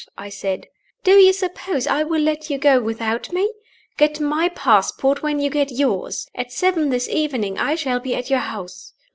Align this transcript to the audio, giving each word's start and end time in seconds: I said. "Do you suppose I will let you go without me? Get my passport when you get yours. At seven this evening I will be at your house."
I 0.17 0.29
said. 0.29 0.65
"Do 1.03 1.11
you 1.11 1.31
suppose 1.31 1.85
I 1.85 2.01
will 2.01 2.21
let 2.21 2.49
you 2.49 2.57
go 2.57 2.81
without 2.81 3.31
me? 3.31 3.53
Get 3.97 4.19
my 4.19 4.49
passport 4.49 5.21
when 5.21 5.39
you 5.39 5.51
get 5.51 5.71
yours. 5.71 6.27
At 6.33 6.51
seven 6.51 6.89
this 6.89 7.07
evening 7.07 7.59
I 7.59 7.77
will 7.85 7.99
be 7.99 8.15
at 8.15 8.27
your 8.31 8.39
house." 8.39 8.93